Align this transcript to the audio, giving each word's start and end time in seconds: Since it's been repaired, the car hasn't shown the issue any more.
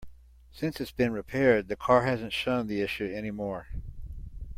Since 0.51 0.81
it's 0.81 0.91
been 0.91 1.13
repaired, 1.13 1.67
the 1.67 1.75
car 1.75 2.01
hasn't 2.01 2.33
shown 2.33 2.65
the 2.65 2.81
issue 2.81 3.05
any 3.13 3.29
more. 3.29 3.67